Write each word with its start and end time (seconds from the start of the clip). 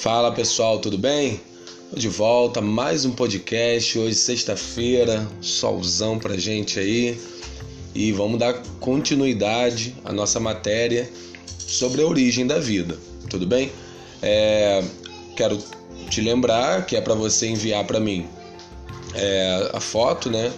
Fala 0.00 0.32
pessoal, 0.32 0.78
tudo 0.78 0.96
bem? 0.96 1.42
Tô 1.90 1.98
de 1.98 2.08
volta, 2.08 2.62
mais 2.62 3.04
um 3.04 3.10
podcast. 3.10 3.98
Hoje, 3.98 4.14
sexta-feira, 4.14 5.28
solzão 5.42 6.18
pra 6.18 6.38
gente 6.38 6.80
aí. 6.80 7.20
E 7.94 8.10
vamos 8.10 8.38
dar 8.38 8.54
continuidade 8.80 9.94
à 10.02 10.10
nossa 10.10 10.40
matéria 10.40 11.06
sobre 11.58 12.00
a 12.00 12.06
origem 12.06 12.46
da 12.46 12.58
vida, 12.58 12.96
tudo 13.28 13.46
bem? 13.46 13.70
É, 14.22 14.82
quero 15.36 15.58
te 16.08 16.22
lembrar 16.22 16.86
que 16.86 16.96
é 16.96 17.00
para 17.02 17.14
você 17.14 17.48
enviar 17.48 17.86
para 17.86 18.00
mim 18.00 18.26
é, 19.14 19.70
a 19.74 19.80
foto, 19.80 20.30
né? 20.30 20.50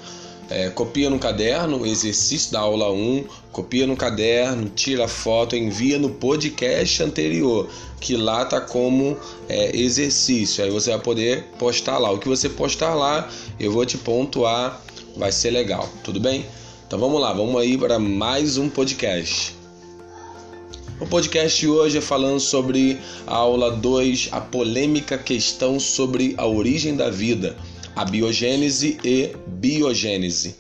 É, 0.55 0.69
copia 0.69 1.09
no 1.09 1.19
caderno, 1.19 1.87
exercício 1.87 2.53
da 2.53 2.61
aula 2.61 2.93
1, 2.93 3.25
copia 3.51 3.87
no 3.87 3.97
caderno, 3.97 4.69
tira 4.69 5.09
foto, 5.09 5.57
envia 5.57 5.99
no 5.99 6.11
podcast 6.11 7.03
anterior, 7.03 7.71
que 7.99 8.19
lá 8.19 8.45
tá 8.45 8.61
como 8.61 9.17
é, 9.49 9.75
exercício. 9.75 10.63
Aí 10.63 10.71
você 10.71 10.91
vai 10.91 11.01
poder 11.01 11.45
postar 11.59 11.97
lá. 11.97 12.11
O 12.11 12.19
que 12.19 12.29
você 12.29 12.51
postar 12.51 12.95
lá, 12.95 13.31
eu 13.59 13.73
vou 13.73 13.87
te 13.87 13.97
pontuar, 13.97 14.79
vai 15.17 15.33
ser 15.33 15.53
legal, 15.53 15.89
tudo 16.05 16.21
bem? 16.21 16.45
Então 16.87 16.99
vamos 16.99 17.19
lá, 17.19 17.33
vamos 17.33 17.59
aí 17.59 17.79
para 17.79 17.99
mais 17.99 18.59
um 18.59 18.69
podcast. 18.69 19.57
O 21.01 21.07
podcast 21.07 21.59
de 21.59 21.67
hoje 21.67 21.97
é 21.97 22.03
falando 22.03 22.39
sobre 22.39 23.01
a 23.27 23.37
aula 23.37 23.71
2, 23.71 24.29
a 24.31 24.41
polêmica 24.43 25.17
questão 25.17 25.81
sobre 25.81 26.35
a 26.37 26.47
origem 26.47 26.95
da 26.95 27.09
vida 27.09 27.57
a 27.95 28.05
biogênese 28.05 28.99
e 29.05 29.31
biogênese. 29.47 30.57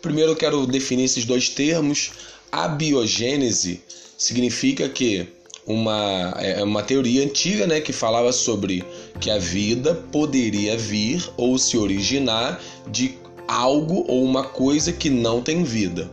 Primeiro 0.00 0.32
eu 0.32 0.36
quero 0.36 0.66
definir 0.66 1.04
esses 1.04 1.24
dois 1.24 1.48
termos. 1.48 2.12
A 2.50 2.68
biogênese 2.68 3.80
significa 4.16 4.88
que 4.88 5.26
uma, 5.66 6.34
é 6.38 6.62
uma 6.62 6.82
teoria 6.82 7.24
antiga 7.24 7.66
né, 7.66 7.80
que 7.80 7.92
falava 7.92 8.32
sobre 8.32 8.84
que 9.20 9.30
a 9.30 9.38
vida 9.38 9.94
poderia 10.12 10.76
vir 10.76 11.28
ou 11.36 11.58
se 11.58 11.76
originar 11.76 12.62
de 12.88 13.18
algo 13.48 14.04
ou 14.06 14.24
uma 14.24 14.44
coisa 14.44 14.92
que 14.92 15.10
não 15.10 15.42
tem 15.42 15.64
vida. 15.64 16.08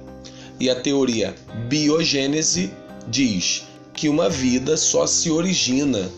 E 0.59 0.69
a 0.69 0.75
teoria 0.75 1.35
biogênese 1.67 2.71
diz 3.07 3.63
que 3.93 4.09
uma 4.09 4.29
vida 4.29 4.75
só 4.75 5.05
se 5.05 5.29
origina 5.29 6.09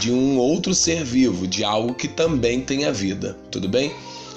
de 0.00 0.10
um 0.10 0.38
outro 0.38 0.74
ser 0.74 1.04
vivo, 1.04 1.46
de 1.46 1.64
algo 1.64 1.94
que 1.94 2.08
também 2.08 2.60
tenha 2.60 2.92
vida, 2.92 3.36
tudo 3.50 3.68
bem? 3.68 3.92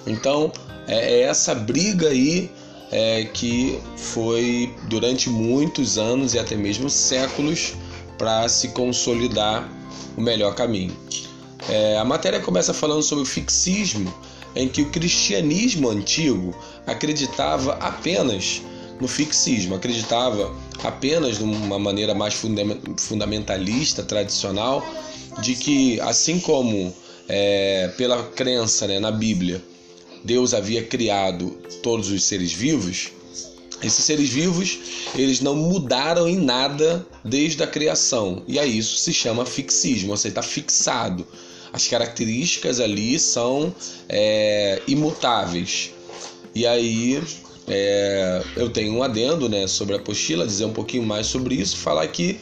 Então 0.06 0.52
é, 0.88 1.20
é 1.20 1.22
essa 1.22 1.54
briga 1.54 2.10
aí 2.10 2.50
é, 2.92 3.26
que 3.26 3.80
foi 3.96 4.74
durante 4.88 5.30
muitos 5.30 5.98
anos 5.98 6.34
e 6.34 6.40
até 6.40 6.56
mesmo 6.56 6.90
séculos 6.90 7.74
para 8.18 8.48
se 8.48 8.70
consolidar 8.70 9.70
o 10.16 10.22
melhor 10.22 10.56
caminho. 10.56 10.96
É, 11.70 11.98
a 11.98 12.06
matéria 12.06 12.40
começa 12.40 12.74
falando 12.74 13.04
sobre 13.04 13.24
o 13.24 13.28
fixismo, 13.28 14.14
em 14.56 14.68
que 14.68 14.82
o 14.82 14.90
cristianismo 14.90 15.90
antigo 15.90 16.56
acreditava 16.86 17.74
apenas 17.74 18.62
no 19.00 19.08
fixismo, 19.08 19.76
acreditava 19.76 20.56
apenas 20.84 21.38
de 21.38 21.44
uma 21.44 21.78
maneira 21.78 22.16
mais 22.16 22.34
fundamentalista, 22.98 24.02
tradicional, 24.02 24.84
de 25.40 25.56
que, 25.56 26.00
assim 26.02 26.40
como 26.40 26.94
é, 27.28 27.90
pela 27.98 28.24
crença 28.24 28.88
né, 28.88 29.00
na 29.00 29.12
Bíblia, 29.12 29.62
Deus 30.24 30.54
havia 30.54 30.84
criado 30.84 31.58
todos 31.82 32.10
os 32.10 32.24
seres 32.24 32.52
vivos, 32.52 33.12
esses 33.82 34.04
seres 34.04 34.30
vivos 34.30 34.80
eles 35.16 35.40
não 35.40 35.56
mudaram 35.56 36.28
em 36.28 36.38
nada 36.38 37.06
desde 37.24 37.62
a 37.62 37.68
criação. 37.68 38.42
E 38.48 38.58
aí 38.58 38.78
isso 38.78 38.98
se 38.98 39.14
chama 39.14 39.46
fixismo, 39.46 40.16
você 40.16 40.30
está 40.30 40.42
fixado. 40.42 41.26
As 41.72 41.88
características 41.88 42.80
ali 42.80 43.20
são 43.20 43.74
é, 44.10 44.82
imutáveis. 44.88 45.92
E 46.56 46.66
aí 46.66 47.22
é, 47.68 48.42
eu 48.56 48.70
tenho 48.70 48.94
um 48.94 49.04
adendo 49.04 49.48
né, 49.48 49.68
sobre 49.68 49.94
a 49.94 49.98
apostila, 49.98 50.48
dizer 50.48 50.66
um 50.66 50.74
pouquinho 50.74 51.04
mais 51.04 51.28
sobre 51.28 51.56
isso, 51.56 51.78
falar 51.78 52.08
que 52.08 52.40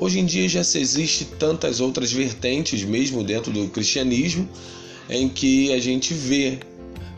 Hoje 0.00 0.20
em 0.20 0.24
dia 0.24 0.48
já 0.48 0.62
se 0.62 0.78
existe 0.78 1.24
tantas 1.24 1.80
outras 1.80 2.12
vertentes, 2.12 2.84
mesmo 2.84 3.24
dentro 3.24 3.50
do 3.52 3.68
cristianismo, 3.68 4.48
em 5.10 5.28
que 5.28 5.72
a 5.72 5.80
gente 5.80 6.14
vê 6.14 6.60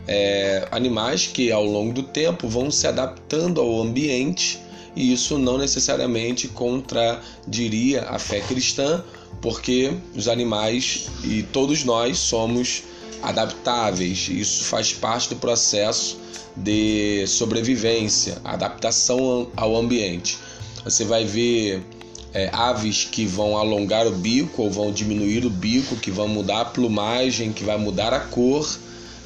é, 0.07 0.67
animais 0.71 1.27
que 1.27 1.51
ao 1.51 1.63
longo 1.63 1.93
do 1.93 2.01
tempo 2.01 2.47
vão 2.47 2.71
se 2.71 2.87
adaptando 2.87 3.61
ao 3.61 3.79
ambiente 3.79 4.59
e 4.95 5.13
isso 5.13 5.37
não 5.37 5.59
necessariamente 5.59 6.47
contradiria 6.47 8.01
a 8.09 8.17
fé 8.17 8.39
cristã, 8.41 9.03
porque 9.41 9.93
os 10.15 10.27
animais 10.27 11.07
e 11.23 11.43
todos 11.43 11.83
nós 11.83 12.17
somos 12.17 12.81
adaptáveis. 13.21 14.27
Isso 14.27 14.63
faz 14.63 14.91
parte 14.91 15.29
do 15.29 15.35
processo 15.35 16.17
de 16.57 17.27
sobrevivência, 17.27 18.41
adaptação 18.43 19.49
ao 19.55 19.77
ambiente. 19.77 20.39
Você 20.83 21.05
vai 21.05 21.23
ver 21.23 21.83
é, 22.33 22.49
aves 22.53 23.07
que 23.09 23.25
vão 23.25 23.57
alongar 23.57 24.07
o 24.07 24.11
bico 24.11 24.63
ou 24.63 24.71
vão 24.71 24.91
diminuir 24.91 25.45
o 25.45 25.49
bico, 25.49 25.95
que 25.95 26.11
vão 26.11 26.27
mudar 26.27 26.61
a 26.61 26.65
plumagem, 26.65 27.51
que 27.51 27.63
vai 27.63 27.77
mudar 27.77 28.13
a 28.13 28.19
cor, 28.19 28.67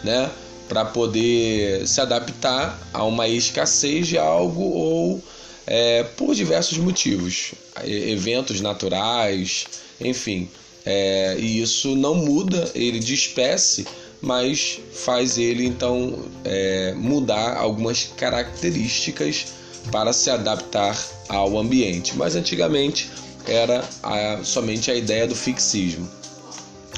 né? 0.04 0.30
Para 0.68 0.84
poder 0.84 1.88
se 1.88 2.02
adaptar 2.02 2.80
a 2.92 3.04
uma 3.04 3.28
escassez 3.28 4.08
de 4.08 4.18
algo 4.18 4.64
ou 4.64 5.24
é, 5.68 6.04
por 6.04 6.34
diversos 6.34 6.78
motivos, 6.78 7.54
eventos 7.84 8.62
naturais, 8.62 9.66
enfim. 10.02 10.50
É, 10.86 11.36
e 11.40 11.62
isso 11.62 11.96
não 11.96 12.16
muda 12.16 12.72
ele 12.76 13.00
de 13.00 13.14
espécie, 13.14 13.86
mas 14.22 14.80
faz 14.94 15.38
ele 15.38 15.66
então 15.66 16.26
é, 16.44 16.94
mudar 16.96 17.58
algumas 17.58 18.04
características 18.16 19.48
para 19.92 20.14
se 20.14 20.30
adaptar 20.30 20.98
ao 21.30 21.58
ambiente. 21.58 22.16
Mas 22.16 22.36
antigamente 22.36 23.10
era 23.48 23.84
a, 24.04 24.40
somente 24.44 24.90
a 24.92 24.96
ideia 24.96 25.28
do 25.28 25.36
fixismo. 25.36 26.10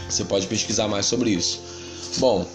Você 0.10 0.24
pode 0.24 0.48
pesquisar 0.48 0.88
mais 0.88 1.06
sobre 1.06 1.32
isso. 1.32 1.62
Bom, 2.18 2.46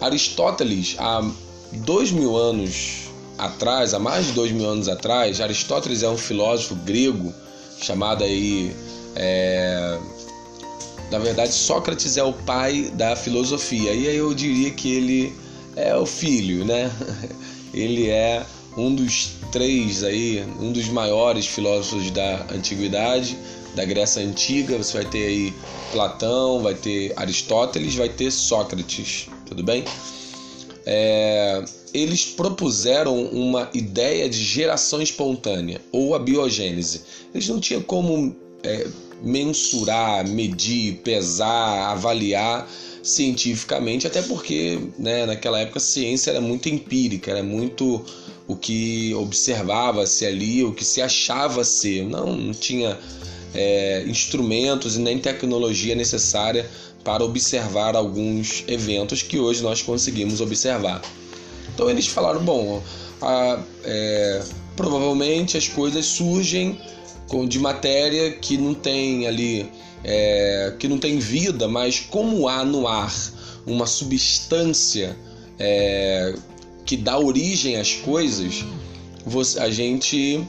Aristóteles, 0.00 0.96
há 0.98 1.28
dois 1.72 2.12
mil 2.12 2.36
anos 2.36 3.02
atrás, 3.38 3.94
há 3.94 3.98
mais 3.98 4.26
de 4.26 4.32
dois 4.32 4.52
mil 4.52 4.68
anos 4.68 4.88
atrás, 4.88 5.40
Aristóteles 5.40 6.02
é 6.02 6.08
um 6.08 6.16
filósofo 6.16 6.74
grego 6.76 7.32
chamado 7.80 8.24
aí. 8.24 8.74
É... 9.16 9.98
Na 11.10 11.18
verdade, 11.18 11.52
Sócrates 11.52 12.16
é 12.16 12.22
o 12.22 12.32
pai 12.32 12.90
da 12.94 13.14
filosofia, 13.14 13.92
e 13.92 14.08
aí 14.08 14.16
eu 14.16 14.32
diria 14.32 14.70
que 14.70 14.94
ele 14.94 15.34
é 15.76 15.94
o 15.94 16.06
filho, 16.06 16.64
né? 16.64 16.90
Ele 17.72 18.10
é 18.10 18.44
um 18.76 18.94
dos 18.94 19.32
três 19.50 20.02
aí, 20.02 20.44
um 20.60 20.72
dos 20.72 20.88
maiores 20.88 21.46
filósofos 21.46 22.10
da 22.10 22.46
antiguidade, 22.52 23.36
da 23.74 23.84
Grécia 23.84 24.22
antiga. 24.22 24.78
Você 24.78 24.98
vai 25.02 25.10
ter 25.10 25.26
aí 25.26 25.54
Platão, 25.92 26.62
vai 26.62 26.74
ter 26.74 27.12
Aristóteles, 27.16 27.94
vai 27.94 28.08
ter 28.08 28.30
Sócrates, 28.30 29.28
tudo 29.46 29.62
bem? 29.62 29.84
É, 30.84 31.64
eles 31.94 32.24
propuseram 32.24 33.24
uma 33.26 33.68
ideia 33.74 34.28
de 34.28 34.42
geração 34.42 35.00
espontânea 35.00 35.80
ou 35.92 36.14
a 36.14 36.18
biogênese. 36.18 37.02
Eles 37.32 37.48
não 37.48 37.60
tinham 37.60 37.82
como 37.82 38.34
é, 38.62 38.86
mensurar, 39.22 40.26
medir, 40.26 41.00
pesar, 41.04 41.92
avaliar 41.92 42.68
cientificamente, 43.02 44.06
até 44.06 44.22
porque 44.22 44.78
né, 44.98 45.26
naquela 45.26 45.58
época 45.58 45.78
a 45.78 45.82
ciência 45.82 46.30
era 46.30 46.40
muito 46.40 46.68
empírica, 46.68 47.30
era 47.30 47.42
muito 47.42 48.04
o 48.46 48.56
que 48.56 49.14
observava-se 49.14 50.26
ali, 50.26 50.62
o 50.62 50.72
que 50.72 50.84
se 50.84 51.00
achava 51.00 51.64
ser. 51.64 52.04
Não, 52.04 52.36
não 52.36 52.52
tinha 52.52 52.98
é, 53.54 54.04
instrumentos 54.06 54.96
e 54.96 55.00
nem 55.00 55.18
tecnologia 55.18 55.94
necessária 55.94 56.68
para 57.04 57.24
observar 57.24 57.96
alguns 57.96 58.64
eventos 58.68 59.22
que 59.22 59.38
hoje 59.38 59.62
nós 59.62 59.82
conseguimos 59.82 60.40
observar. 60.40 61.02
Então 61.74 61.90
eles 61.90 62.06
falaram: 62.06 62.42
bom, 62.44 62.82
a, 63.20 63.62
é, 63.84 64.42
provavelmente 64.76 65.56
as 65.56 65.68
coisas 65.68 66.06
surgem 66.06 66.78
de 67.48 67.58
matéria 67.58 68.30
que 68.32 68.58
não 68.58 68.74
tem 68.74 69.26
ali, 69.26 69.70
é, 70.04 70.74
que 70.78 70.88
não 70.88 70.98
tem 70.98 71.18
vida, 71.18 71.68
mas 71.68 72.00
como 72.00 72.48
há 72.48 72.64
no 72.64 72.86
ar 72.86 73.12
uma 73.66 73.86
substância 73.86 75.16
é, 75.58 76.34
que 76.84 76.96
dá 76.96 77.18
origem 77.18 77.76
às 77.76 77.94
coisas, 77.94 78.64
a 79.58 79.70
gente 79.70 80.44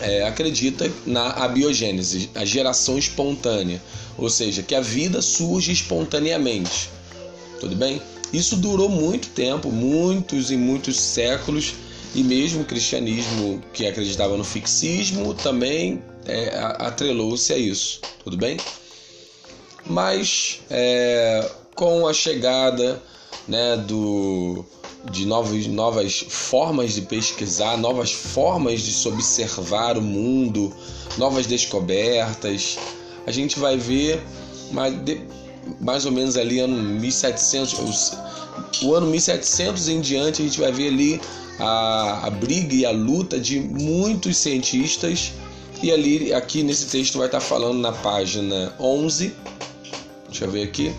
é, 0.00 0.26
acredita 0.26 0.90
na 1.06 1.30
abiogênese, 1.30 2.30
a 2.34 2.44
geração 2.44 2.98
espontânea, 2.98 3.80
ou 4.16 4.30
seja, 4.30 4.62
que 4.62 4.74
a 4.74 4.80
vida 4.80 5.20
surge 5.20 5.72
espontaneamente. 5.72 6.88
Tudo 7.60 7.76
bem? 7.76 8.00
Isso 8.32 8.56
durou 8.56 8.88
muito 8.88 9.28
tempo, 9.28 9.70
muitos 9.70 10.50
e 10.50 10.56
muitos 10.56 10.98
séculos, 10.98 11.74
e 12.14 12.22
mesmo 12.22 12.62
o 12.62 12.64
cristianismo 12.64 13.62
que 13.72 13.86
acreditava 13.86 14.36
no 14.36 14.44
fixismo 14.44 15.34
também 15.34 16.02
é, 16.26 16.58
atrelou-se 16.78 17.52
a 17.52 17.58
isso. 17.58 18.00
Tudo 18.22 18.36
bem? 18.36 18.56
Mas 19.86 20.60
é, 20.70 21.48
com 21.74 22.06
a 22.06 22.14
chegada 22.14 23.02
né, 23.46 23.76
do, 23.76 24.64
de 25.10 25.26
novos, 25.26 25.66
novas 25.66 26.24
formas 26.28 26.94
de 26.94 27.02
pesquisar, 27.02 27.76
novas 27.76 28.12
formas 28.12 28.80
de 28.82 28.92
se 28.92 29.06
observar 29.06 29.98
o 29.98 30.02
mundo, 30.02 30.74
novas 31.18 31.46
descobertas, 31.46 32.78
a 33.26 33.30
gente 33.30 33.58
vai 33.58 33.76
ver 33.76 34.22
mais, 34.72 34.94
de, 35.04 35.20
mais 35.80 36.06
ou 36.06 36.12
menos 36.12 36.36
ali 36.36 36.60
ano 36.60 36.76
1700, 36.76 38.12
o 38.82 38.94
ano 38.94 39.06
1700 39.06 39.88
em 39.88 40.00
diante, 40.00 40.42
a 40.42 40.44
gente 40.44 40.60
vai 40.60 40.72
ver 40.72 40.88
ali 40.88 41.20
a, 41.58 42.26
a 42.26 42.30
briga 42.30 42.74
e 42.74 42.86
a 42.86 42.90
luta 42.90 43.38
de 43.38 43.60
muitos 43.60 44.36
cientistas. 44.36 45.32
E 45.82 45.92
ali, 45.92 46.32
aqui 46.32 46.62
nesse 46.62 46.86
texto, 46.86 47.18
vai 47.18 47.26
estar 47.26 47.40
falando 47.40 47.78
na 47.78 47.92
página 47.92 48.74
11. 48.78 49.34
Deixa 50.28 50.44
eu 50.44 50.50
ver 50.50 50.64
aqui. 50.64 50.94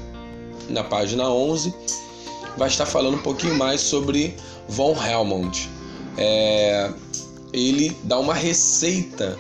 Na 0.69 0.83
página 0.83 1.29
11, 1.29 1.73
vai 2.57 2.67
estar 2.67 2.85
falando 2.85 3.15
um 3.15 3.21
pouquinho 3.21 3.55
mais 3.55 3.81
sobre 3.81 4.35
von 4.67 4.95
Helmont. 4.95 5.69
É, 6.17 6.91
ele 7.53 7.95
dá 8.03 8.19
uma 8.19 8.33
receita 8.33 9.37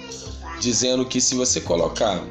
dizendo 0.59 1.05
que 1.05 1.19
se 1.19 1.35
você 1.35 1.59
colocar 1.61 2.23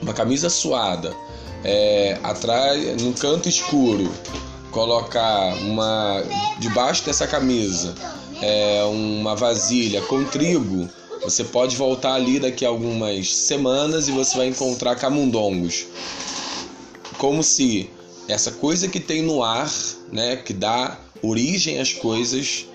uma 0.00 0.12
camisa 0.12 0.48
suada 0.48 1.14
é, 1.62 2.18
atrás, 2.22 3.02
num 3.02 3.12
canto 3.12 3.48
escuro, 3.48 4.10
colocar 4.70 5.54
uma 5.62 6.22
debaixo 6.58 7.04
dessa 7.04 7.26
camisa 7.26 7.94
é, 8.42 8.82
uma 8.84 9.34
vasilha 9.34 10.02
com 10.02 10.24
trigo, 10.24 10.88
você 11.24 11.42
pode 11.42 11.74
voltar 11.74 12.14
ali 12.14 12.38
daqui 12.38 12.66
a 12.66 12.68
algumas 12.68 13.34
semanas 13.34 14.06
e 14.08 14.12
você 14.12 14.36
vai 14.36 14.48
encontrar 14.48 14.94
camundongos. 14.96 15.86
Como 17.16 17.42
se 17.42 17.88
essa 18.28 18.52
coisa 18.52 18.88
que 18.88 19.00
tem 19.00 19.22
no 19.22 19.42
ar, 19.42 19.72
né, 20.12 20.36
que 20.36 20.52
dá 20.52 20.98
origem 21.22 21.80
às 21.80 21.94
coisas, 21.94 22.66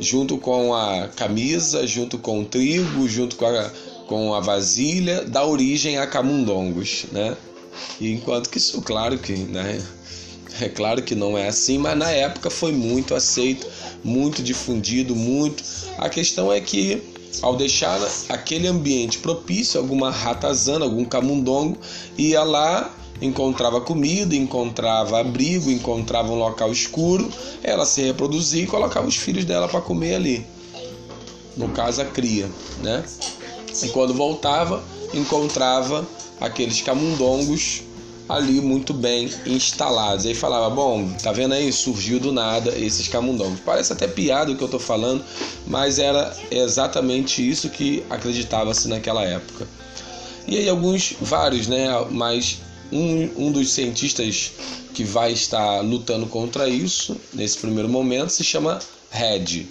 junto 0.00 0.38
com 0.38 0.74
a 0.74 1.08
camisa, 1.08 1.86
junto 1.86 2.18
com 2.18 2.40
o 2.40 2.44
trigo, 2.44 3.06
junto 3.06 3.36
com 3.36 3.46
a, 3.46 3.70
com 4.06 4.34
a 4.34 4.40
vasilha, 4.40 5.22
dá 5.24 5.44
origem 5.44 5.98
a 5.98 6.06
camundongos, 6.06 7.04
né? 7.12 7.36
E 8.00 8.12
enquanto 8.12 8.48
que 8.48 8.58
isso, 8.58 8.80
claro 8.82 9.18
que, 9.18 9.32
né, 9.32 9.84
é 10.60 10.68
claro 10.68 11.02
que 11.02 11.14
não 11.14 11.36
é 11.36 11.48
assim, 11.48 11.78
mas 11.78 11.98
na 11.98 12.10
época 12.10 12.48
foi 12.48 12.72
muito 12.72 13.14
aceito, 13.14 13.66
muito 14.02 14.42
difundido, 14.42 15.14
muito. 15.14 15.62
A 15.98 16.08
questão 16.08 16.52
é 16.52 16.60
que 16.60 17.02
ao 17.42 17.56
deixar 17.56 18.00
aquele 18.28 18.66
ambiente 18.66 19.18
propício, 19.18 19.80
alguma 19.80 20.10
ratazana, 20.10 20.84
algum 20.84 21.04
camundongo 21.04 21.78
ia 22.16 22.42
lá, 22.42 22.94
encontrava 23.20 23.80
comida, 23.80 24.34
encontrava 24.34 25.20
abrigo, 25.20 25.70
encontrava 25.70 26.30
um 26.32 26.38
local 26.38 26.70
escuro, 26.70 27.28
ela 27.62 27.86
se 27.86 28.02
reproduzia 28.02 28.62
e 28.62 28.66
colocava 28.66 29.06
os 29.06 29.16
filhos 29.16 29.44
dela 29.44 29.68
para 29.68 29.80
comer 29.80 30.16
ali. 30.16 30.46
No 31.56 31.68
caso, 31.68 32.02
a 32.02 32.04
cria, 32.04 32.50
né? 32.82 33.04
E 33.82 33.88
quando 33.88 34.12
voltava, 34.14 34.82
encontrava 35.12 36.06
aqueles 36.40 36.80
camundongos 36.80 37.82
ali 38.28 38.60
muito 38.60 38.92
bem 38.94 39.30
instalados. 39.46 40.26
Aí 40.26 40.34
falava, 40.34 40.74
bom, 40.74 41.10
tá 41.22 41.32
vendo 41.32 41.54
aí? 41.54 41.72
Surgiu 41.72 42.18
do 42.18 42.32
nada 42.32 42.70
esses 42.78 43.08
camundongos. 43.08 43.60
Parece 43.60 43.92
até 43.92 44.06
piada 44.06 44.52
o 44.52 44.56
que 44.56 44.62
eu 44.62 44.68
tô 44.68 44.78
falando, 44.78 45.24
mas 45.66 45.98
era 45.98 46.34
exatamente 46.50 47.46
isso 47.46 47.68
que 47.68 48.02
acreditava-se 48.08 48.88
naquela 48.88 49.24
época. 49.24 49.66
E 50.46 50.58
aí 50.58 50.68
alguns, 50.68 51.14
vários, 51.20 51.66
né? 51.66 51.88
Mas 52.10 52.58
um, 52.92 53.46
um 53.46 53.52
dos 53.52 53.72
cientistas 53.72 54.52
que 54.92 55.04
vai 55.04 55.32
estar 55.32 55.80
lutando 55.80 56.26
contra 56.26 56.68
isso 56.68 57.16
nesse 57.32 57.58
primeiro 57.58 57.88
momento 57.88 58.30
se 58.30 58.44
chama 58.44 58.78
Red. 59.10 59.66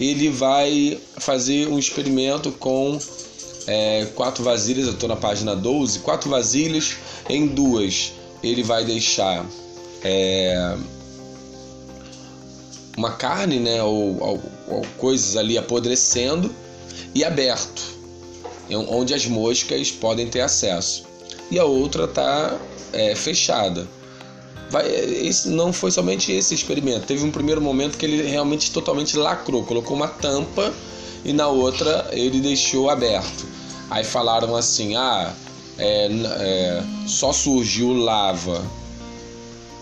Ele 0.00 0.30
vai 0.30 0.98
fazer 1.18 1.68
um 1.68 1.78
experimento 1.78 2.50
com 2.52 2.98
é, 3.66 4.06
quatro 4.14 4.42
vasilhas, 4.42 4.86
eu 4.86 4.92
estou 4.92 5.08
na 5.08 5.16
página 5.16 5.54
12, 5.54 6.00
quatro 6.00 6.30
vasilhas, 6.30 6.96
em 7.28 7.46
duas 7.46 8.12
ele 8.42 8.62
vai 8.62 8.84
deixar 8.84 9.46
é, 10.02 10.76
uma 12.96 13.12
carne, 13.12 13.58
né, 13.58 13.82
ou, 13.82 14.20
ou, 14.20 14.42
ou, 14.68 14.82
coisas 14.98 15.36
ali 15.36 15.56
apodrecendo 15.56 16.52
e 17.14 17.24
aberto, 17.24 17.82
onde 18.88 19.14
as 19.14 19.26
moscas 19.26 19.90
podem 19.90 20.26
ter 20.26 20.40
acesso. 20.40 21.04
E 21.50 21.58
a 21.58 21.64
outra 21.64 22.04
está 22.04 22.58
é, 22.92 23.14
fechada. 23.14 23.86
Vai, 24.70 24.88
esse 24.88 25.48
não 25.50 25.72
foi 25.72 25.90
somente 25.90 26.32
esse 26.32 26.54
experimento. 26.54 27.06
Teve 27.06 27.24
um 27.24 27.30
primeiro 27.30 27.60
momento 27.60 27.98
que 27.98 28.06
ele 28.06 28.22
realmente 28.22 28.70
totalmente 28.70 29.16
lacrou, 29.18 29.62
colocou 29.64 29.94
uma 29.94 30.08
tampa 30.08 30.72
e 31.24 31.32
na 31.32 31.46
outra 31.46 32.08
ele 32.12 32.40
deixou 32.40 32.88
aberto. 32.88 33.51
Aí 33.92 34.04
falaram 34.04 34.56
assim: 34.56 34.96
ah, 34.96 35.34
é, 35.78 36.06
é, 36.06 36.82
só 37.06 37.30
surgiu 37.30 37.92
lava, 37.92 38.64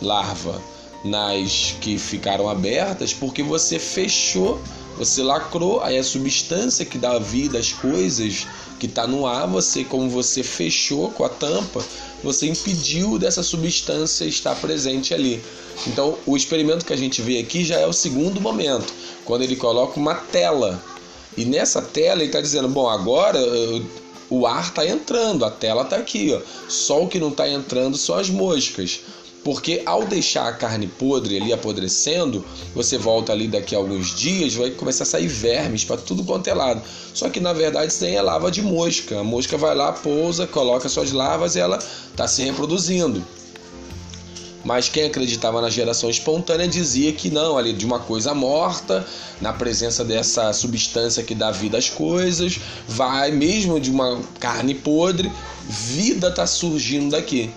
larva 0.03 0.61
nas 1.05 1.77
que 1.81 1.97
ficaram 1.97 2.49
abertas 2.49 3.15
porque 3.15 3.41
você 3.41 3.79
fechou, 3.79 4.61
você 4.99 5.23
lacrou, 5.23 5.81
aí 5.81 5.97
a 5.97 6.03
substância 6.03 6.85
que 6.85 6.99
dá 6.99 7.21
vida 7.21 7.57
às 7.57 7.73
coisas 7.73 8.49
que 8.81 8.87
está 8.87 9.07
no 9.07 9.27
ar, 9.27 9.47
você 9.47 9.85
como 9.85 10.11
você 10.11 10.43
fechou 10.43 11.13
com 11.13 11.25
a 11.25 11.29
tampa, 11.29 11.81
você 12.23 12.49
impediu 12.49 13.17
dessa 13.17 13.45
substância 13.45 14.25
estar 14.25 14.57
presente 14.57 15.15
ali. 15.15 15.41
Então, 15.87 16.19
o 16.27 16.37
experimento 16.37 16.85
que 16.85 16.93
a 16.93 16.97
gente 16.97 17.23
vê 17.23 17.39
aqui 17.39 17.65
já 17.65 17.79
é 17.79 17.87
o 17.87 17.93
segundo 17.93 18.41
momento, 18.41 18.93
quando 19.25 19.43
ele 19.43 19.55
coloca 19.55 20.01
uma 20.01 20.17
tela 20.17 20.83
e 21.37 21.45
nessa 21.45 21.81
tela 21.81 22.21
ele 22.21 22.27
está 22.27 22.41
dizendo: 22.41 22.69
bom, 22.69 22.89
agora 22.89 23.39
o 24.29 24.47
ar 24.47 24.63
está 24.63 24.87
entrando, 24.87 25.45
a 25.45 25.51
tela 25.51 25.83
está 25.83 25.97
aqui, 25.97 26.33
ó. 26.33 26.41
Só 26.69 27.03
o 27.03 27.09
que 27.09 27.19
não 27.19 27.29
está 27.29 27.49
entrando 27.49 27.97
são 27.97 28.17
as 28.17 28.31
moscas. 28.31 29.01
Porque 29.43 29.83
ao 29.87 30.05
deixar 30.05 30.49
a 30.49 30.53
carne 30.53 30.87
podre 30.87 31.39
ali 31.39 31.51
apodrecendo, 31.51 32.45
você 32.75 32.99
volta 32.99 33.33
ali 33.33 33.49
daqui 33.49 33.75
a 33.75 33.79
alguns 33.79 34.15
dias, 34.15 34.55
vai 34.55 34.71
começar 34.71 35.05
a 35.05 35.07
sair 35.07 35.29
vermes 35.29 35.83
para 35.83 35.97
tudo 35.97 36.23
quanto 36.23 36.47
é 36.49 36.53
lado. 36.53 36.83
Só 37.15 37.31
que 37.31 37.41
na 37.41 37.55
verdade 37.55 37.91
isso 37.91 38.05
aí 38.05 38.15
é 38.15 38.21
lava 38.21 38.51
de 38.51 38.61
mosca. 38.61 39.21
A 39.21 39.25
mosca 39.25 39.57
vai 39.57 39.75
lá, 39.75 39.93
pousa, 39.93 40.47
coloca 40.47 40.91
suas 40.91 41.11
larvas 41.11 41.57
e 41.57 41.61
ela 41.61 41.79
está 41.79 42.29
se 42.29 42.43
reproduzindo. 42.43 43.25
Mas 44.65 44.89
quem 44.89 45.05
acreditava 45.05 45.61
na 45.61 45.71
geração 45.71 46.11
espontânea 46.11 46.69
dizia 46.69 47.13
que 47.13 47.31
não, 47.31 47.57
ali 47.57 47.73
de 47.73 47.87
uma 47.87 47.99
coisa 47.99 48.35
morta, 48.35 49.07
na 49.41 49.53
presença 49.53 50.05
dessa 50.05 50.53
substância 50.53 51.23
que 51.23 51.35
dá 51.35 51.51
vida 51.51 51.79
às 51.79 51.89
coisas, 51.89 52.59
vai 52.87 53.31
mesmo 53.31 53.81
de 53.81 53.91
uma 53.91 54.21
carne 54.39 54.75
podre, 54.75 55.33
vida 55.67 56.29
está 56.29 56.47
surgindo 56.47 57.11
daqui. 57.11 57.51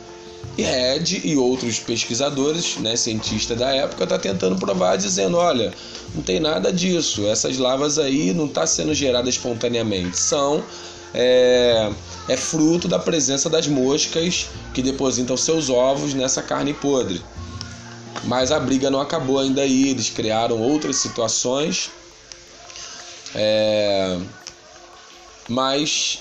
E 0.57 0.61
Red 0.61 1.21
e 1.23 1.35
outros 1.35 1.79
pesquisadores, 1.79 2.77
né, 2.77 2.95
cientistas 2.95 3.57
da 3.57 3.73
época, 3.73 4.05
tá 4.05 4.19
tentando 4.19 4.55
provar, 4.57 4.97
dizendo, 4.97 5.37
olha, 5.37 5.73
não 6.13 6.21
tem 6.21 6.39
nada 6.39 6.71
disso, 6.71 7.25
essas 7.27 7.57
lavas 7.57 7.97
aí 7.97 8.33
não 8.33 8.45
está 8.45 8.67
sendo 8.67 8.93
geradas 8.93 9.35
espontaneamente, 9.35 10.17
são 10.17 10.63
é, 11.13 11.91
é 12.27 12.37
fruto 12.37 12.87
da 12.87 12.97
presença 12.97 13.49
das 13.49 13.67
moscas 13.67 14.47
que 14.73 14.81
depositam 14.81 15.37
seus 15.37 15.69
ovos 15.69 16.13
nessa 16.13 16.41
carne 16.41 16.73
podre. 16.73 17.21
Mas 18.23 18.51
a 18.51 18.59
briga 18.59 18.89
não 18.89 19.01
acabou 19.01 19.39
ainda 19.39 19.61
aí, 19.61 19.89
eles 19.89 20.09
criaram 20.09 20.59
outras 20.59 20.95
situações. 20.97 21.91
É, 23.35 24.17
mas 25.47 26.19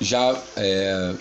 já 0.00 0.36
é, 0.56 1.14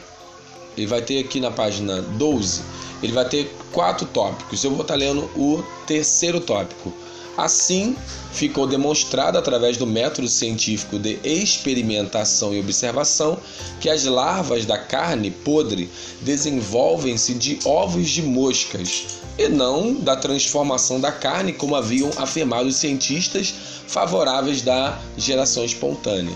ele 0.78 0.88
vai 0.88 1.02
ter 1.02 1.20
aqui 1.20 1.40
na 1.40 1.52
página 1.52 2.02
12, 2.02 2.62
ele 3.02 3.12
vai 3.12 3.28
ter 3.28 3.54
quatro 3.72 4.06
tópicos. 4.08 4.64
Eu 4.64 4.72
vou 4.72 4.82
estar 4.82 4.96
lendo 4.96 5.22
o 5.36 5.64
terceiro 5.86 6.40
tópico 6.40 6.94
Assim, 7.40 7.96
ficou 8.34 8.68
demonstrado 8.68 9.38
através 9.38 9.78
do 9.78 9.88
método 9.88 10.28
científico 10.28 11.00
de 11.00 11.20
experimentação 11.24 12.54
e 12.54 12.60
observação 12.60 13.38
que 13.80 13.90
as 13.90 14.04
larvas 14.04 14.66
da 14.66 14.78
carne 14.78 15.32
podre 15.32 15.90
desenvolvem-se 16.22 17.34
de 17.34 17.58
ovos 17.64 18.10
de 18.10 18.22
moscas 18.22 19.06
e 19.38 19.48
não 19.48 19.94
da 19.94 20.18
transformação 20.18 21.00
da 21.00 21.14
carne, 21.14 21.54
como 21.54 21.78
haviam 21.78 22.12
afirmado 22.18 22.68
os 22.68 22.76
cientistas 22.76 23.54
favoráveis 23.88 24.62
da 24.62 25.00
geração 25.18 25.64
espontânea. 25.64 26.36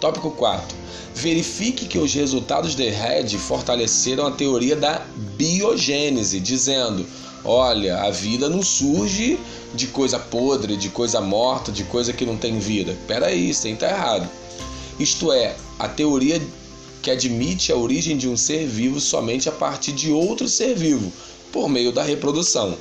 Tópico 0.00 0.30
4. 0.30 0.74
Verifique 1.14 1.84
que 1.84 1.98
os 1.98 2.14
resultados 2.14 2.74
de 2.74 2.88
Red 2.88 3.28
fortaleceram 3.36 4.26
a 4.26 4.30
teoria 4.30 4.74
da 4.74 5.02
biogênese, 5.36 6.40
dizendo: 6.40 7.06
olha, 7.44 8.02
a 8.02 8.10
vida 8.10 8.48
não 8.48 8.62
surge 8.62 9.38
de 9.74 9.86
coisa 9.88 10.18
podre, 10.18 10.76
de 10.76 10.88
coisa 10.88 11.20
morta, 11.20 11.70
de 11.70 11.84
coisa 11.84 12.12
que 12.12 12.24
não 12.24 12.36
tem 12.36 12.58
vida. 12.58 12.96
Peraí, 13.06 13.50
isso 13.50 13.66
aí 13.66 13.76
tá 13.76 13.88
errado. 13.88 14.28
Isto 14.98 15.32
é, 15.32 15.54
a 15.78 15.88
teoria 15.88 16.40
que 17.02 17.10
admite 17.10 17.70
a 17.70 17.76
origem 17.76 18.16
de 18.16 18.28
um 18.28 18.36
ser 18.36 18.66
vivo 18.66 18.98
somente 18.98 19.48
a 19.48 19.52
partir 19.52 19.92
de 19.92 20.10
outro 20.10 20.48
ser 20.48 20.74
vivo, 20.74 21.12
por 21.52 21.68
meio 21.68 21.92
da 21.92 22.02
reprodução. 22.02 22.74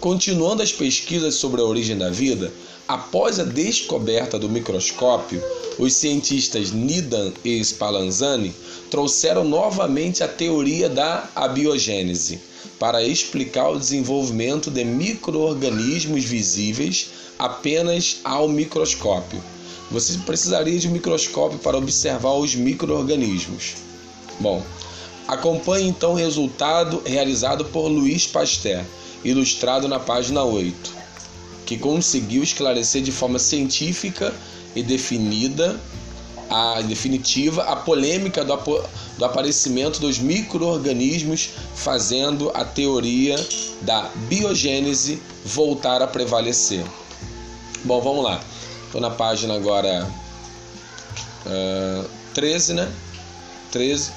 Continuando 0.00 0.62
as 0.62 0.72
pesquisas 0.72 1.34
sobre 1.34 1.60
a 1.60 1.64
origem 1.64 1.98
da 1.98 2.08
vida, 2.08 2.52
após 2.86 3.38
a 3.38 3.44
descoberta 3.44 4.38
do 4.38 4.48
microscópio, 4.48 5.42
os 5.78 5.94
cientistas 5.94 6.70
Nidan 6.70 7.32
e 7.44 7.62
Spallanzani 7.62 8.54
trouxeram 8.90 9.44
novamente 9.44 10.22
a 10.22 10.28
teoria 10.28 10.88
da 10.88 11.28
abiogênese 11.34 12.40
para 12.78 13.02
explicar 13.02 13.70
o 13.70 13.78
desenvolvimento 13.78 14.70
de 14.70 14.84
microorganismos 14.84 16.24
visíveis 16.24 17.10
apenas 17.38 18.18
ao 18.24 18.48
microscópio. 18.48 19.42
Você 19.90 20.18
precisaria 20.18 20.78
de 20.78 20.88
um 20.88 20.92
microscópio 20.92 21.58
para 21.58 21.78
observar 21.78 22.34
os 22.34 22.54
microorganismos. 22.54 23.74
Bom, 24.38 24.62
acompanhe 25.26 25.88
então 25.88 26.12
o 26.12 26.16
resultado 26.16 27.02
realizado 27.04 27.64
por 27.66 27.88
Louis 27.88 28.26
Pasteur, 28.26 28.84
ilustrado 29.24 29.88
na 29.88 29.98
página 29.98 30.44
8, 30.44 30.92
que 31.64 31.78
conseguiu 31.78 32.42
esclarecer 32.42 33.02
de 33.02 33.10
forma 33.10 33.38
científica 33.38 34.34
e 34.76 34.82
definida 34.82 35.80
a 36.50 36.80
definitiva 36.80 37.62
a 37.64 37.76
polêmica 37.76 38.44
do, 38.44 38.56
do 39.18 39.24
aparecimento 39.24 40.00
dos 40.00 40.18
microorganismos, 40.18 41.50
fazendo 41.74 42.50
a 42.54 42.64
teoria 42.64 43.36
da 43.82 44.10
biogênese 44.28 45.22
voltar 45.44 46.02
a 46.02 46.06
prevalecer. 46.06 46.84
Bom, 47.84 48.00
vamos 48.00 48.24
lá. 48.24 48.40
Estou 48.86 49.00
na 49.00 49.10
página 49.10 49.54
agora 49.54 50.10
uh, 51.46 52.08
13, 52.34 52.74
né? 52.74 52.90
13. 53.70 54.10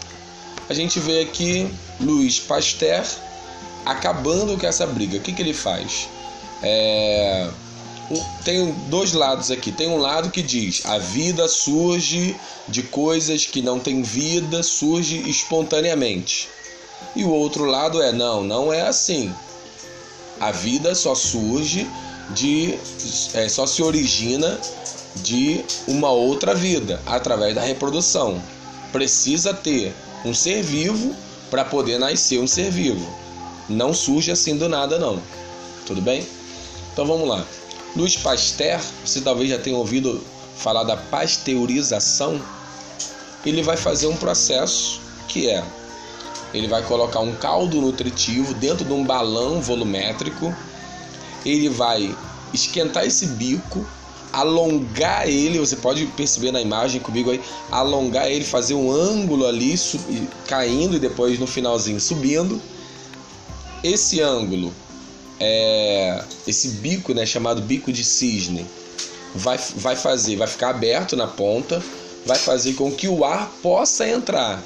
A 0.69 0.73
gente 0.73 0.99
vê 0.99 1.21
aqui 1.21 1.69
Luiz 1.99 2.39
Pasteur 2.39 3.03
acabando 3.85 4.57
com 4.57 4.65
essa 4.65 4.87
briga. 4.87 5.17
O 5.17 5.21
que, 5.21 5.33
que 5.33 5.41
ele 5.41 5.53
faz? 5.53 6.07
É, 6.63 7.49
tem 8.43 8.71
dois 8.89 9.13
lados 9.13 9.51
aqui. 9.51 9.71
Tem 9.71 9.87
um 9.87 9.97
lado 9.97 10.29
que 10.29 10.41
diz 10.41 10.85
a 10.85 10.97
vida 10.97 11.47
surge 11.47 12.35
de 12.67 12.83
coisas 12.83 13.45
que 13.45 13.61
não 13.61 13.79
têm 13.79 14.01
vida, 14.01 14.63
surge 14.63 15.17
espontaneamente. 15.29 16.49
E 17.15 17.23
o 17.23 17.29
outro 17.31 17.65
lado 17.65 18.01
é 18.01 18.11
não, 18.11 18.43
não 18.43 18.71
é 18.71 18.81
assim. 18.81 19.33
A 20.39 20.51
vida 20.51 20.95
só 20.95 21.13
surge 21.13 21.87
de 22.31 22.77
é, 23.33 23.49
só 23.49 23.65
se 23.65 23.83
origina 23.83 24.59
de 25.17 25.63
uma 25.87 26.09
outra 26.09 26.55
vida 26.55 27.01
através 27.05 27.53
da 27.53 27.61
reprodução. 27.61 28.41
Precisa 28.91 29.53
ter 29.53 29.93
um 30.25 30.33
ser 30.33 30.63
vivo 30.63 31.15
para 31.49 31.65
poder 31.65 31.99
nascer 31.99 32.39
um 32.39 32.47
ser 32.47 32.71
vivo. 32.71 33.05
Não 33.67 33.93
surge 33.93 34.31
assim 34.31 34.57
do 34.57 34.69
nada 34.69 34.97
não. 34.97 35.21
Tudo 35.85 36.01
bem? 36.01 36.25
Então 36.93 37.05
vamos 37.05 37.27
lá. 37.27 37.45
Luiz 37.95 38.15
Pasteur, 38.15 38.79
você 39.05 39.21
talvez 39.21 39.49
já 39.49 39.59
tenha 39.59 39.77
ouvido 39.77 40.21
falar 40.57 40.83
da 40.83 40.95
pasteurização. 40.95 42.41
Ele 43.45 43.61
vai 43.61 43.77
fazer 43.77 44.07
um 44.07 44.15
processo 44.15 45.01
que 45.27 45.49
é 45.49 45.63
ele 46.53 46.67
vai 46.67 46.83
colocar 46.83 47.21
um 47.21 47.33
caldo 47.33 47.79
nutritivo 47.79 48.53
dentro 48.53 48.83
de 48.83 48.91
um 48.91 49.05
balão 49.05 49.61
volumétrico 49.61 50.53
ele 51.45 51.69
vai 51.69 52.15
esquentar 52.53 53.05
esse 53.05 53.25
bico, 53.27 53.85
alongar 54.31 55.27
ele, 55.27 55.59
você 55.59 55.75
pode 55.75 56.05
perceber 56.07 56.51
na 56.51 56.61
imagem 56.61 57.01
comigo 57.01 57.31
aí, 57.31 57.41
alongar 57.69 58.29
ele, 58.29 58.45
fazer 58.45 58.73
um 58.73 58.91
ângulo 58.91 59.45
ali, 59.45 59.75
caindo 60.47 60.95
e 60.95 60.99
depois 60.99 61.39
no 61.39 61.47
finalzinho 61.47 61.99
subindo. 61.99 62.61
Esse 63.83 64.21
ângulo, 64.21 64.71
é, 65.41 66.23
esse 66.47 66.67
bico, 66.69 67.13
né, 67.13 67.25
chamado 67.25 67.61
bico 67.61 67.91
de 67.91 68.03
cisne, 68.03 68.65
vai, 69.33 69.59
vai 69.75 69.95
fazer, 69.95 70.35
vai 70.35 70.47
ficar 70.47 70.69
aberto 70.69 71.15
na 71.15 71.25
ponta, 71.25 71.83
vai 72.25 72.37
fazer 72.37 72.73
com 72.73 72.91
que 72.91 73.07
o 73.07 73.25
ar 73.25 73.51
possa 73.63 74.07
entrar. 74.07 74.63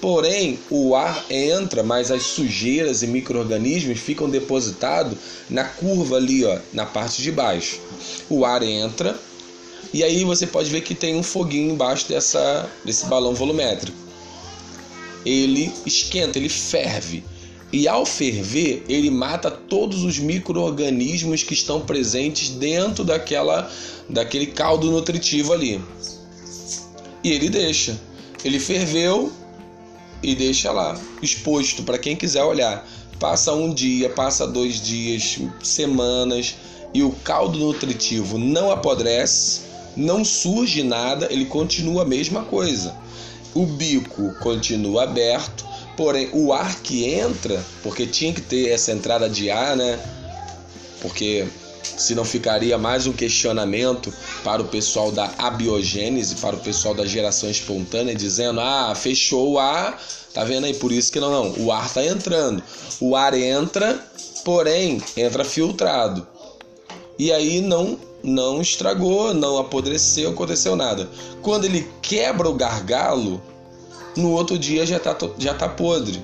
Porém, 0.00 0.58
o 0.68 0.96
ar 0.96 1.24
entra, 1.30 1.82
mas 1.82 2.10
as 2.10 2.24
sujeiras 2.24 3.02
e 3.02 3.06
micro-organismos 3.06 4.00
ficam 4.00 4.28
depositados 4.28 5.16
na 5.48 5.64
curva 5.64 6.16
ali, 6.16 6.44
ó, 6.44 6.58
na 6.72 6.84
parte 6.84 7.22
de 7.22 7.30
baixo. 7.30 7.80
O 8.28 8.44
ar 8.44 8.62
entra 8.64 9.16
e 9.94 10.02
aí 10.02 10.24
você 10.24 10.44
pode 10.44 10.68
ver 10.70 10.80
que 10.80 10.92
tem 10.92 11.14
um 11.14 11.22
foguinho 11.22 11.70
embaixo 11.70 12.08
dessa, 12.08 12.68
desse 12.84 13.06
balão 13.06 13.32
volumétrico. 13.32 13.96
Ele 15.24 15.72
esquenta, 15.86 16.36
ele 16.36 16.48
ferve. 16.48 17.22
E 17.72 17.88
ao 17.88 18.06
ferver, 18.06 18.84
ele 18.88 19.10
mata 19.10 19.50
todos 19.50 20.02
os 20.04 20.18
micro-organismos 20.18 21.42
que 21.42 21.54
estão 21.54 21.80
presentes 21.80 22.50
dentro 22.50 23.04
daquela, 23.04 23.70
daquele 24.08 24.46
caldo 24.46 24.90
nutritivo 24.90 25.52
ali. 25.52 25.80
E 27.22 27.30
ele 27.30 27.48
deixa. 27.48 27.98
Ele 28.44 28.60
ferveu, 28.60 29.32
e 30.24 30.34
deixa 30.34 30.72
lá, 30.72 30.98
exposto 31.20 31.82
para 31.82 31.98
quem 31.98 32.16
quiser 32.16 32.42
olhar. 32.42 32.88
Passa 33.20 33.52
um 33.52 33.72
dia, 33.72 34.08
passa 34.08 34.46
dois 34.46 34.80
dias, 34.80 35.38
semanas 35.62 36.56
e 36.92 37.02
o 37.02 37.10
caldo 37.10 37.58
nutritivo 37.58 38.38
não 38.38 38.70
apodrece, 38.70 39.60
não 39.96 40.24
surge 40.24 40.82
nada, 40.82 41.28
ele 41.30 41.44
continua 41.44 42.02
a 42.02 42.06
mesma 42.06 42.42
coisa. 42.44 42.94
O 43.54 43.66
bico 43.66 44.34
continua 44.40 45.04
aberto, 45.04 45.64
porém 45.96 46.28
o 46.32 46.52
ar 46.52 46.80
que 46.80 47.04
entra, 47.04 47.64
porque 47.82 48.06
tinha 48.06 48.32
que 48.32 48.40
ter 48.40 48.70
essa 48.70 48.92
entrada 48.92 49.28
de 49.28 49.50
ar, 49.50 49.76
né? 49.76 49.98
Porque 51.00 51.46
se 51.96 52.14
não 52.14 52.24
ficaria 52.24 52.76
mais 52.76 53.06
um 53.06 53.12
questionamento 53.12 54.12
para 54.42 54.62
o 54.62 54.66
pessoal 54.66 55.12
da 55.12 55.32
abiogênese, 55.38 56.36
para 56.36 56.56
o 56.56 56.60
pessoal 56.60 56.94
da 56.94 57.06
geração 57.06 57.50
espontânea, 57.50 58.14
dizendo: 58.14 58.60
ah, 58.60 58.94
fechou 58.94 59.52
o 59.52 59.58
ar, 59.58 60.00
tá 60.32 60.44
vendo 60.44 60.64
aí? 60.64 60.74
Por 60.74 60.92
isso 60.92 61.12
que 61.12 61.20
não, 61.20 61.30
não, 61.30 61.64
o 61.64 61.72
ar 61.72 61.92
tá 61.92 62.04
entrando. 62.04 62.62
O 63.00 63.14
ar 63.14 63.34
entra, 63.34 64.02
porém, 64.44 65.00
entra 65.16 65.44
filtrado. 65.44 66.26
E 67.18 67.32
aí 67.32 67.60
não 67.60 67.98
não 68.24 68.62
estragou, 68.62 69.34
não 69.34 69.58
apodreceu, 69.58 70.30
aconteceu 70.30 70.74
nada. 70.74 71.08
Quando 71.42 71.66
ele 71.66 71.86
quebra 72.00 72.48
o 72.48 72.54
gargalo, 72.54 73.42
no 74.16 74.30
outro 74.30 74.58
dia 74.58 74.86
já 74.86 74.98
tá, 74.98 75.16
já 75.38 75.54
tá 75.54 75.68
podre. 75.68 76.22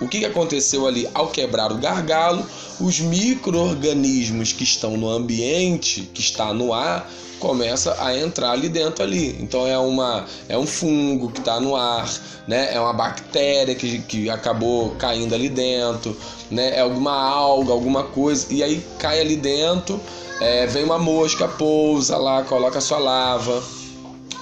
O 0.00 0.08
que 0.08 0.24
aconteceu 0.24 0.86
ali 0.86 1.08
ao 1.14 1.28
quebrar 1.28 1.70
o 1.70 1.78
gargalo? 1.78 2.44
Os 2.80 2.98
micro-organismos 2.98 4.52
que 4.52 4.64
estão 4.64 4.96
no 4.96 5.08
ambiente, 5.08 6.10
que 6.12 6.20
está 6.20 6.52
no 6.52 6.74
ar, 6.74 7.08
começa 7.38 7.96
a 8.00 8.16
entrar 8.16 8.50
ali 8.50 8.68
dentro 8.68 9.04
ali. 9.04 9.36
Então 9.40 9.66
é 9.66 9.78
uma 9.78 10.24
é 10.48 10.56
um 10.56 10.66
fungo 10.66 11.30
que 11.30 11.40
está 11.40 11.60
no 11.60 11.76
ar, 11.76 12.08
né? 12.46 12.72
É 12.72 12.80
uma 12.80 12.92
bactéria 12.92 13.74
que, 13.74 14.00
que 14.00 14.30
acabou 14.30 14.90
caindo 14.96 15.34
ali 15.34 15.48
dentro, 15.48 16.16
né? 16.50 16.76
É 16.76 16.80
alguma 16.80 17.12
alga, 17.12 17.72
alguma 17.72 18.04
coisa 18.04 18.46
e 18.50 18.62
aí 18.62 18.84
cai 18.98 19.20
ali 19.20 19.36
dentro. 19.36 20.00
É, 20.40 20.66
vem 20.66 20.82
uma 20.82 20.98
mosca, 20.98 21.46
pousa 21.46 22.16
lá, 22.16 22.42
coloca 22.42 22.80
sua 22.80 22.98
lava, 22.98 23.62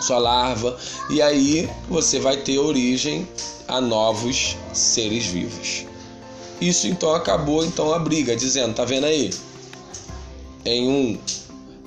sua 0.00 0.18
larva 0.18 0.76
e 1.08 1.20
aí 1.20 1.68
você 1.88 2.18
vai 2.18 2.38
ter 2.38 2.58
origem 2.58 3.28
a 3.68 3.80
novos 3.80 4.56
seres 4.72 5.26
vivos. 5.26 5.86
Isso 6.60 6.86
então 6.86 7.14
acabou 7.14 7.64
então 7.64 7.92
a 7.92 7.98
briga, 7.98 8.36
dizendo, 8.36 8.74
tá 8.74 8.84
vendo 8.84 9.06
aí? 9.06 9.30
Em 10.64 10.88
um 10.88 11.18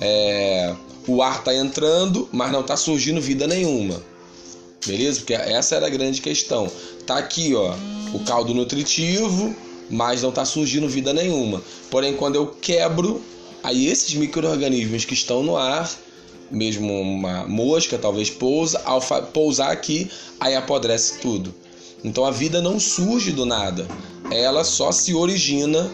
é, 0.02 0.76
o 1.08 1.22
ar 1.22 1.40
está 1.40 1.54
entrando, 1.54 2.28
mas 2.32 2.52
não 2.52 2.62
está 2.62 2.76
surgindo 2.76 3.22
vida 3.22 3.46
nenhuma. 3.48 4.02
Beleza? 4.86 5.20
Porque 5.20 5.34
essa 5.34 5.76
era 5.76 5.88
a 5.88 5.90
grande 5.90 6.22
questão. 6.22 6.70
Tá 7.06 7.18
aqui, 7.18 7.54
ó, 7.56 7.74
o 8.14 8.20
caldo 8.20 8.54
nutritivo, 8.54 9.56
mas 9.90 10.22
não 10.22 10.30
está 10.30 10.46
surgindo 10.46 10.88
vida 10.90 11.14
nenhuma. 11.14 11.62
Porém, 11.90 12.14
quando 12.16 12.36
eu 12.36 12.48
quebro, 12.48 13.22
aí 13.64 13.88
esses 13.88 14.14
micro-organismos 14.14 15.06
que 15.06 15.14
estão 15.14 15.44
no 15.44 15.56
ar, 15.56 15.90
mesmo 16.54 16.94
uma 17.02 17.48
mosca 17.48 17.98
talvez 17.98 18.30
pousa, 18.30 18.80
ao 18.86 19.02
pousar 19.02 19.72
aqui, 19.72 20.10
aí 20.40 20.56
apodrece 20.56 21.18
tudo. 21.20 21.54
Então 22.04 22.24
a 22.26 22.32
vida 22.32 22.62
não 22.62 22.80
surge 22.80 23.32
do 23.32 23.46
nada, 23.46 23.88
ela 24.30 24.64
só 24.64 24.92
se 24.92 25.14
origina 25.16 25.92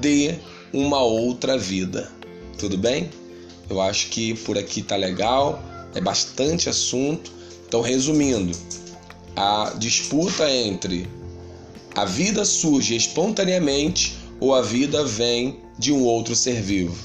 de 0.00 0.36
uma 0.72 1.02
outra 1.02 1.58
vida. 1.58 2.10
Tudo 2.56 2.78
bem? 2.78 3.10
Eu 3.68 3.80
acho 3.80 4.08
que 4.08 4.34
por 4.34 4.56
aqui 4.56 4.82
tá 4.82 4.96
legal, 4.96 5.62
é 5.94 6.00
bastante 6.00 6.68
assunto. 6.68 7.32
Então, 7.66 7.80
resumindo, 7.80 8.56
a 9.36 9.72
disputa 9.78 10.50
entre 10.50 11.08
a 11.94 12.04
vida 12.04 12.44
surge 12.44 12.94
espontaneamente 12.94 14.16
ou 14.38 14.54
a 14.54 14.62
vida 14.62 15.04
vem 15.04 15.60
de 15.78 15.92
um 15.92 16.04
outro 16.04 16.34
ser 16.34 16.60
vivo. 16.60 16.96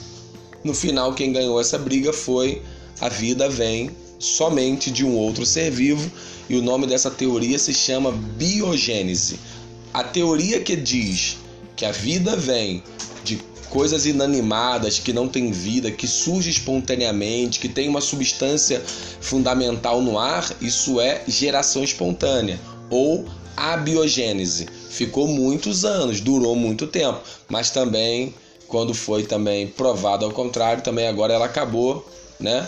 No 0.64 0.74
final, 0.74 1.14
quem 1.14 1.32
ganhou 1.32 1.62
essa 1.62 1.78
briga 1.78 2.12
foi 2.12 2.62
a 3.00 3.10
vida 3.10 3.50
vem 3.50 3.92
somente 4.20 4.90
de 4.90 5.06
um 5.06 5.16
outro 5.16 5.46
ser 5.46 5.70
vivo, 5.72 6.10
e 6.50 6.56
o 6.56 6.62
nome 6.62 6.88
dessa 6.88 7.12
teoria 7.12 7.58
se 7.58 7.74
chama 7.74 8.12
biogênese. 8.12 9.40
A 9.94 10.04
teoria 10.04 10.60
que 10.60 10.76
diz 10.76 11.38
que 11.76 11.86
a 11.86 11.92
vida 11.92 12.36
vem 12.36 12.84
de 13.24 13.40
coisas 13.70 14.06
inanimadas 14.06 15.00
que 15.00 15.12
não 15.12 15.28
têm 15.28 15.52
vida, 15.52 15.92
que 15.92 16.08
surge 16.08 16.50
espontaneamente, 16.50 17.60
que 17.60 17.68
tem 17.68 17.90
uma 17.90 18.02
substância 18.02 18.82
fundamental 19.20 20.02
no 20.02 20.18
ar, 20.18 20.50
isso 20.62 21.00
é 21.02 21.24
geração 21.28 21.84
espontânea 21.84 22.60
ou 22.90 23.26
abiogênese. 23.58 24.68
Ficou 24.90 25.28
muitos 25.28 25.84
anos, 25.84 26.22
durou 26.22 26.56
muito 26.56 26.88
tempo, 26.88 27.20
mas 27.50 27.70
também 27.70 28.34
quando 28.68 28.94
foi 28.94 29.24
também 29.24 29.68
provado 29.68 30.26
ao 30.26 30.32
contrário, 30.32 30.84
também 30.84 31.08
agora 31.08 31.34
ela 31.34 31.46
acabou, 31.46 32.06
né? 32.40 32.68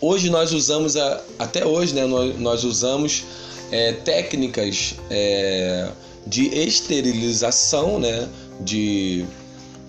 Hoje 0.00 0.30
nós 0.30 0.52
usamos 0.52 0.96
a, 0.96 1.20
até 1.38 1.66
hoje, 1.66 1.94
né? 1.94 2.06
Nós, 2.06 2.38
nós 2.38 2.64
usamos 2.64 3.24
é, 3.70 3.92
técnicas 3.92 4.94
é, 5.10 5.88
de 6.26 6.46
esterilização, 6.54 7.98
né? 7.98 8.28
De 8.60 9.24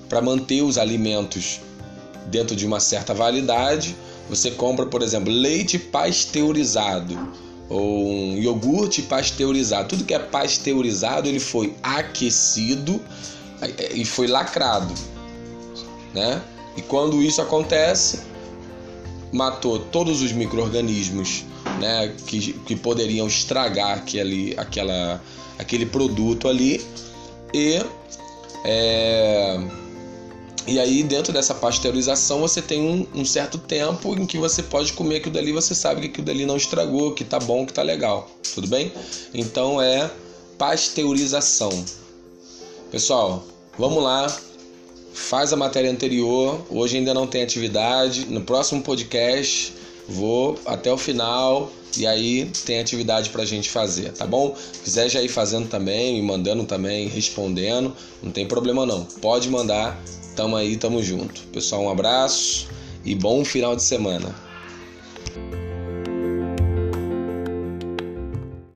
para 0.10 0.22
manter 0.22 0.62
os 0.62 0.78
alimentos 0.78 1.60
dentro 2.28 2.56
de 2.56 2.66
uma 2.66 2.80
certa 2.80 3.14
validade. 3.14 3.96
Você 4.30 4.52
compra, 4.52 4.86
por 4.86 5.02
exemplo, 5.02 5.32
leite 5.32 5.78
pasteurizado 5.78 7.18
ou 7.70 8.10
um 8.10 8.38
iogurte 8.38 9.02
pasteurizado. 9.02 9.90
Tudo 9.90 10.06
que 10.06 10.14
é 10.14 10.20
pasteurizado, 10.20 11.28
ele 11.28 11.40
foi 11.40 11.76
aquecido 11.82 13.02
e 13.94 14.06
foi 14.06 14.28
lacrado, 14.28 14.94
né? 16.14 16.42
E 16.76 16.82
quando 16.82 17.22
isso 17.22 17.42
acontece, 17.42 18.22
matou 19.32 19.80
todos 19.80 20.22
os 20.22 20.32
micro-organismos 20.32 21.46
né, 21.80 22.14
que, 22.28 22.54
que 22.54 22.76
poderiam 22.76 23.28
estragar 23.28 23.98
aquele, 23.98 24.54
aquela, 24.58 25.22
aquele 25.58 25.86
produto 25.86 26.48
ali. 26.48 26.86
E 27.54 27.80
é, 28.66 29.60
e 30.66 30.80
aí 30.80 31.04
dentro 31.04 31.34
dessa 31.34 31.54
pasteurização 31.54 32.40
você 32.40 32.62
tem 32.62 32.82
um, 32.82 33.22
um, 33.22 33.26
certo 33.26 33.58
tempo 33.58 34.16
em 34.18 34.26
que 34.26 34.38
você 34.38 34.64
pode 34.64 34.94
comer 34.94 35.18
aquilo 35.18 35.34
dali 35.34 35.52
você 35.52 35.76
sabe 35.76 36.02
que 36.02 36.08
aquilo 36.08 36.26
dali 36.26 36.46
não 36.46 36.56
estragou 36.56 37.14
que 37.14 37.26
tá 37.26 37.40
bom 37.40 37.66
que 37.66 37.74
tá 37.74 37.82
legal. 37.82 38.30
Tudo 38.56 38.68
bem? 38.68 38.92
Então 39.34 39.82
é 39.82 40.10
pasteurização. 40.58 41.84
Pessoal 42.90 43.44
vamos 43.78 44.02
lá 44.02 44.34
faz 45.14 45.54
a 45.54 45.56
matéria 45.56 45.92
anterior. 45.92 46.62
Hoje 46.70 46.98
ainda 46.98 47.14
não 47.14 47.28
tem 47.28 47.44
atividade. 47.44 48.26
No 48.26 48.42
próximo 48.42 48.82
podcast 48.82 49.74
vou 50.08 50.60
até 50.66 50.92
o 50.92 50.98
final 50.98 51.72
e 51.98 52.08
aí 52.08 52.50
tem 52.66 52.80
atividade 52.80 53.30
pra 53.30 53.46
gente 53.46 53.70
fazer, 53.70 54.12
tá 54.14 54.26
bom? 54.26 54.56
Quiser 54.84 55.10
já 55.10 55.22
ir 55.22 55.30
fazendo 55.30 55.70
também, 55.70 56.16
me 56.16 56.22
mandando 56.22 56.64
também, 56.66 57.08
respondendo, 57.08 57.96
não 58.22 58.32
tem 58.32 58.48
problema 58.48 58.86
não. 58.86 59.06
Pode 59.22 59.50
mandar, 59.50 60.02
tamo 60.36 60.56
aí, 60.56 60.76
tamo 60.76 61.04
junto. 61.04 61.42
Pessoal, 61.52 61.84
um 61.84 61.90
abraço 61.90 62.68
e 63.06 63.14
bom 63.14 63.46
final 63.46 63.76
de 63.76 63.84
semana. 63.84 64.34